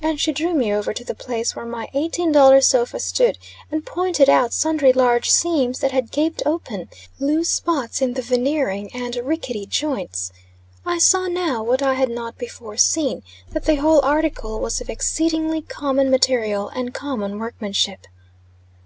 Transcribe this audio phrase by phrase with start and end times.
[0.00, 3.36] And she drew me over to the place where my eighteen dollar sofa stood,
[3.70, 8.90] and pointed out sundry large seams that had gaped open, loose spots in the veneering,
[8.94, 10.32] and rickety joints.
[10.86, 14.88] I saw now, what I had not before seen, that the whole article was of
[14.88, 18.06] exceedingly common material and common workmanship.